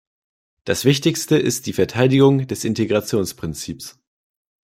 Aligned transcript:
Das 0.63 0.83
Wichtigste 0.83 1.37
ist 1.37 1.67
die 1.67 1.73
Verteidigung 1.73 2.47
des 2.47 2.63
Integrationsprinzips. 2.65 3.99